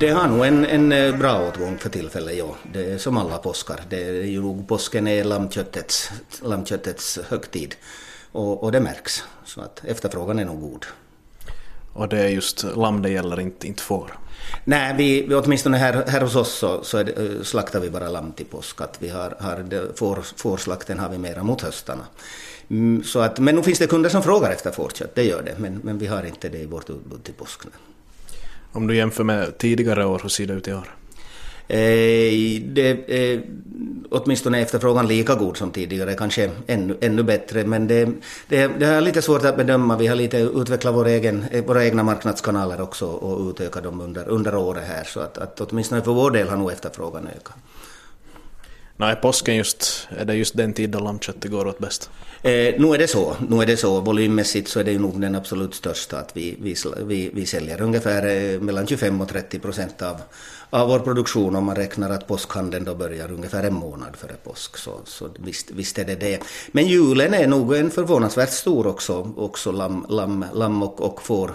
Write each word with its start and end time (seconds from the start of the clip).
Det 0.00 0.10
har 0.10 0.28
nog 0.28 0.46
en, 0.46 0.64
en 0.64 0.92
eh, 0.92 1.18
bra 1.18 1.48
åtgång 1.48 1.78
för 1.78 1.88
tillfället, 1.88 2.36
ja. 2.36 2.56
Det 2.72 2.92
är 2.92 2.98
som 2.98 3.16
alla 3.16 3.38
påskar. 3.38 3.80
Det 3.88 4.04
är 4.04 4.22
ju 4.22 4.62
påsken 4.62 5.06
är 5.06 5.24
lammköttets, 5.24 6.10
lammköttets 6.42 7.18
högtid. 7.28 7.74
Och, 8.32 8.62
och 8.62 8.72
det 8.72 8.80
märks. 8.80 9.24
Så 9.44 9.60
att 9.60 9.84
efterfrågan 9.84 10.38
är 10.38 10.44
nog 10.44 10.60
god. 10.60 10.86
Och 11.92 12.08
det 12.08 12.18
är 12.18 12.28
just 12.28 12.64
lamm 12.76 13.02
det 13.02 13.10
gäller, 13.10 13.40
inte, 13.40 13.66
inte 13.66 13.82
får? 13.82 14.18
Nej, 14.64 14.94
vi, 14.96 15.34
åtminstone 15.34 15.76
här, 15.76 16.04
här 16.08 16.20
hos 16.20 16.36
oss 16.36 16.52
så, 16.52 16.84
så 16.84 17.02
det, 17.02 17.12
eh, 17.12 17.42
slaktar 17.42 17.80
vi 17.80 17.90
bara 17.90 18.08
lamm 18.08 18.32
till 18.32 18.46
påsk. 18.46 18.80
Att 18.80 18.96
vi 18.98 19.08
har, 19.08 19.36
har 19.40 19.94
får, 19.96 20.22
fårslakten 20.36 20.98
har 20.98 21.08
vi 21.08 21.18
mera 21.18 21.42
mot 21.42 21.62
höstarna. 21.62 22.04
Mm, 22.70 23.04
så 23.04 23.20
att, 23.20 23.38
men 23.38 23.54
nu 23.54 23.62
finns 23.62 23.78
det 23.78 23.86
kunder 23.86 24.10
som 24.10 24.22
frågar 24.22 24.50
efter 24.50 24.70
fårkött, 24.70 25.14
det 25.14 25.24
gör 25.24 25.42
det. 25.42 25.54
Men, 25.58 25.80
men 25.84 25.98
vi 25.98 26.06
har 26.06 26.22
inte 26.22 26.48
det 26.48 26.58
i 26.58 26.66
vårt 26.66 26.90
utbud 26.90 27.24
till 27.24 27.34
påsk. 27.34 27.60
Om 28.76 28.86
du 28.86 28.96
jämför 28.96 29.24
med 29.24 29.58
tidigare 29.58 30.06
år, 30.06 30.20
hur 30.22 30.28
ser 30.28 30.46
det 30.46 30.54
ut 30.54 30.68
i 30.68 30.72
år? 30.72 30.94
Eh, 31.68 32.62
det 32.62 32.90
eh, 33.08 33.20
är 33.20 33.42
åtminstone 34.10 34.60
efterfrågan 34.60 35.06
lika 35.06 35.34
god 35.34 35.56
som 35.56 35.70
tidigare, 35.70 36.14
kanske 36.14 36.50
ännu, 36.66 36.96
ännu 37.00 37.22
bättre. 37.22 37.64
Men 37.64 37.86
det, 37.86 38.04
det, 38.48 38.66
det 38.78 38.86
är 38.86 39.00
lite 39.00 39.22
svårt 39.22 39.44
att 39.44 39.56
bedöma. 39.56 39.96
Vi 39.96 40.06
har 40.06 40.16
lite 40.16 40.38
utvecklat 40.38 40.94
vår 40.94 41.06
egen, 41.06 41.44
eh, 41.50 41.64
våra 41.64 41.84
egna 41.84 42.02
marknadskanaler 42.02 42.80
också 42.80 43.06
och 43.06 43.50
utökat 43.50 43.84
dem 43.84 44.00
under, 44.00 44.28
under 44.28 44.56
året 44.56 44.84
här. 44.86 45.04
Så 45.04 45.20
att, 45.20 45.38
att 45.38 45.60
åtminstone 45.60 46.02
för 46.02 46.12
vår 46.12 46.30
del 46.30 46.48
har 46.48 46.56
nog 46.56 46.72
efterfrågan 46.72 47.26
ökat. 47.26 47.56
Nej, 48.98 49.16
påsken 49.16 49.56
just, 49.56 50.08
är 50.18 50.24
det 50.24 50.34
just 50.34 50.56
den 50.56 50.72
tid 50.72 50.90
då 50.90 50.98
lammköttet 50.98 51.50
går 51.50 51.66
åt 51.66 51.78
bäst? 51.78 52.10
Eh, 52.42 52.74
nu 52.78 52.94
är 52.94 52.98
det 52.98 53.08
så. 53.08 53.36
Nu 53.48 53.62
är 53.62 53.66
det 53.66 53.76
så. 53.76 54.00
Volymmässigt 54.00 54.68
så 54.68 54.80
är 54.80 54.84
det 54.84 54.92
ju 54.92 54.98
nog 54.98 55.20
den 55.20 55.34
absolut 55.34 55.74
största. 55.74 56.18
Att 56.18 56.36
vi, 56.36 56.56
vi, 56.60 56.74
vi, 57.04 57.30
vi 57.34 57.46
säljer 57.46 57.82
ungefär 57.82 58.26
eh, 58.26 58.60
mellan 58.60 58.86
25 58.86 59.20
och 59.20 59.28
30 59.28 59.58
procent 59.58 60.02
av, 60.02 60.16
av 60.70 60.88
vår 60.88 60.98
produktion 60.98 61.56
om 61.56 61.64
man 61.64 61.76
räknar 61.76 62.10
att 62.10 62.28
påskhandeln 62.28 62.84
då 62.84 62.94
börjar 62.94 63.32
ungefär 63.32 63.64
en 63.64 63.74
månad 63.74 64.16
före 64.16 64.34
påsk. 64.44 64.76
Så, 64.76 65.00
så 65.04 65.28
visst, 65.38 65.70
visst 65.70 65.98
är 65.98 66.04
det 66.04 66.14
det. 66.14 66.40
Men 66.72 66.86
julen 66.86 67.34
är 67.34 67.46
nog 67.46 67.74
en 67.74 67.90
förvånansvärt 67.90 68.52
stor 68.52 68.86
också, 68.86 69.32
också 69.36 69.72
lamm, 69.72 70.06
lamm, 70.08 70.44
lamm 70.54 70.82
och, 70.82 71.00
och 71.00 71.22
får 71.22 71.50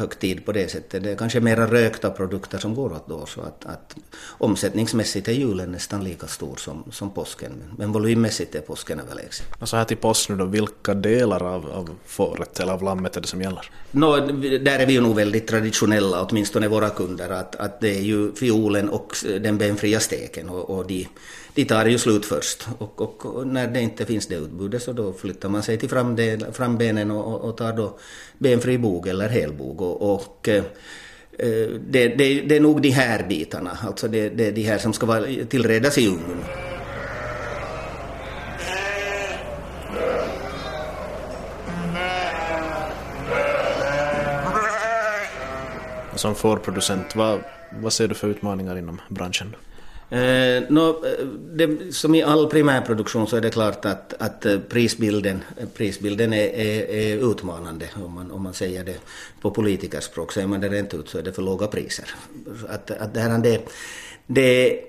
högtid 0.00 0.44
på 0.44 0.52
det 0.52 0.70
sättet. 0.70 1.02
Det 1.02 1.10
är 1.10 1.16
kanske 1.16 1.40
mera 1.40 1.66
rökta 1.66 2.10
produkter 2.10 2.58
som 2.58 2.74
går 2.74 2.92
åt 2.92 3.08
då, 3.08 3.26
så 3.26 3.40
att, 3.40 3.66
att 3.66 3.96
omsättningsmässigt 4.28 5.28
är 5.28 5.32
julen 5.32 5.72
nästan 5.72 6.04
lika 6.04 6.26
stor 6.26 6.56
som, 6.56 6.84
som 6.92 7.10
påsken. 7.10 7.52
Men 7.78 7.92
volymmässigt 7.92 8.54
är 8.54 8.60
påsken 8.60 9.00
överlägsen. 9.00 9.46
Och 9.60 9.68
så 9.68 9.76
här 9.76 9.84
till 9.84 9.96
påsk 9.96 10.28
nu 10.28 10.36
då, 10.36 10.44
vilka 10.44 10.94
delar 10.94 11.42
av, 11.42 11.70
av 11.70 11.90
fåret 12.06 12.60
eller 12.60 12.72
av 12.72 12.82
lammet 12.82 13.16
är 13.16 13.20
det 13.20 13.26
som 13.26 13.42
gäller? 13.42 13.70
No, 13.90 14.16
där 14.58 14.78
är 14.78 14.86
vi 14.86 14.92
ju 14.92 15.00
nog 15.00 15.16
väldigt 15.16 15.46
traditionella, 15.46 16.22
åtminstone 16.22 16.68
våra 16.68 16.90
kunder, 16.90 17.30
att, 17.30 17.56
att 17.56 17.80
det 17.80 17.96
är 17.96 18.02
ju 18.02 18.34
fiolen 18.34 18.88
och 18.88 19.16
den 19.40 19.58
benfria 19.58 20.00
steken 20.00 20.48
och, 20.48 20.70
och 20.70 20.86
de 20.86 21.08
de 21.54 21.64
tar 21.64 21.86
ju 21.86 21.98
slut 21.98 22.26
först 22.26 22.68
och, 22.78 23.26
och, 23.26 23.46
när 23.46 23.66
det 23.68 23.80
inte 23.80 24.06
finns 24.06 24.26
det 24.26 24.34
utbudet 24.34 24.82
så 24.82 24.92
då 24.92 25.12
flyttar 25.12 25.48
man 25.48 25.62
sig 25.62 25.78
till 25.78 25.88
framdel, 25.88 26.46
frambenen 26.52 27.10
och, 27.10 27.40
och 27.40 27.56
tar 27.56 27.72
då 27.72 27.98
benfri 28.38 28.78
bog 28.78 29.08
eller 29.08 29.28
helbog 29.28 29.80
och, 29.92 30.14
och 30.14 30.48
det, 31.90 32.08
det, 32.08 32.40
det, 32.40 32.56
är 32.56 32.60
nog 32.60 32.82
de 32.82 32.90
här 32.90 33.26
bitarna, 33.28 33.78
alltså 33.86 34.08
det, 34.08 34.28
det 34.28 34.46
är 34.46 34.52
de 34.52 34.62
här 34.62 34.78
som 34.78 34.92
ska 34.92 35.06
vara 35.06 35.24
tillredas 35.48 35.98
i 35.98 36.06
ugn. 36.06 36.44
Som 46.14 46.34
fårproducent, 46.34 47.16
vad, 47.16 47.40
vad 47.70 47.92
ser 47.92 48.08
du 48.08 48.14
för 48.14 48.28
utmaningar 48.28 48.78
inom 48.78 49.00
branschen? 49.08 49.56
Eh, 50.10 50.62
no, 50.68 50.88
eh, 50.88 51.26
det, 51.52 51.94
som 51.94 52.14
i 52.14 52.22
all 52.22 52.46
primärproduktion 52.46 53.26
så 53.26 53.36
är 53.36 53.40
det 53.40 53.50
klart 53.50 53.84
att, 53.84 54.14
att 54.18 54.46
eh, 54.46 54.58
prisbilden, 54.58 55.40
eh, 55.56 55.68
prisbilden 55.68 56.32
är, 56.32 56.48
är, 56.48 56.90
är, 56.90 57.30
utmanande. 57.30 57.88
Om 58.04 58.14
man, 58.14 58.30
om 58.30 58.42
man 58.42 58.54
säger 58.54 58.84
det 58.84 58.96
på 59.40 59.50
politikerspråk, 59.50 60.32
säger 60.32 60.46
man 60.46 60.60
det 60.60 60.68
rent 60.68 60.94
ut 60.94 61.08
så 61.08 61.18
är 61.18 61.22
det 61.22 61.32
för 61.32 61.42
låga 61.42 61.66
priser. 61.66 62.04
Att, 62.68 62.90
att 62.90 63.14
det, 63.14 63.20
här, 63.20 63.38
det, 63.38 63.60
det 64.26 64.80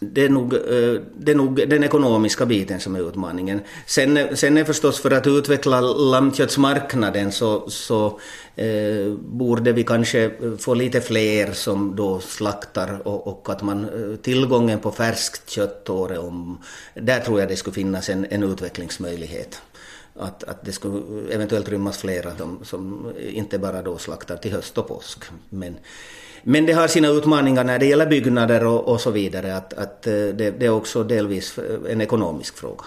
det 0.00 0.24
är, 0.24 0.28
nog, 0.28 0.54
eh, 0.54 1.00
det 1.16 1.32
är 1.32 1.34
nog 1.34 1.68
den 1.68 1.84
ekonomiska 1.84 2.46
biten 2.46 2.80
som 2.80 2.96
är 2.96 3.08
utmaningen. 3.08 3.60
Sen, 3.86 4.36
sen 4.36 4.56
är 4.56 4.64
förstås 4.64 5.00
för 5.00 5.10
att 5.10 5.26
utveckla 5.26 5.80
lammköttsmarknaden 5.80 7.32
så, 7.32 7.70
så 7.70 8.20
eh, 8.56 9.12
borde 9.18 9.72
vi 9.72 9.84
kanske 9.84 10.30
få 10.58 10.74
lite 10.74 11.00
fler 11.00 11.52
som 11.52 11.96
då 11.96 12.20
slaktar 12.20 13.08
och, 13.08 13.26
och 13.26 13.48
att 13.50 13.62
man 13.62 13.84
eh, 13.84 14.16
tillgången 14.16 14.78
på 14.78 14.90
färskt 14.90 15.50
kött 15.50 15.90
året 15.90 16.18
om. 16.18 16.58
Där 16.94 17.20
tror 17.20 17.40
jag 17.40 17.48
det 17.48 17.56
skulle 17.56 17.74
finnas 17.74 18.08
en, 18.08 18.26
en 18.30 18.42
utvecklingsmöjlighet. 18.42 19.60
Att, 20.14 20.44
att 20.44 20.64
det 20.64 20.72
skulle 20.72 21.02
eventuellt 21.34 21.68
rymmas 21.68 21.98
flera 21.98 22.36
som, 22.36 22.58
som 22.64 23.12
inte 23.18 23.58
bara 23.58 23.82
då 23.82 23.98
slaktar 23.98 24.36
till 24.36 24.52
höst 24.52 24.78
och 24.78 24.88
påsk. 24.88 25.24
Men, 25.48 25.76
men 26.42 26.66
det 26.66 26.72
har 26.72 26.88
sina 26.88 27.08
utmaningar 27.08 27.64
när 27.64 27.78
det 27.78 27.86
gäller 27.86 28.06
byggnader 28.06 28.66
och, 28.66 28.88
och 28.88 29.00
så 29.00 29.10
vidare. 29.10 29.56
Att, 29.56 29.72
att 29.72 30.06
eh, 30.06 30.12
det, 30.12 30.50
det 30.58 30.66
är 30.66 30.70
också 30.70 31.04
delvis 31.04 31.58
en 31.88 32.00
ekonomisk 32.00 32.56
fråga. 32.56 32.84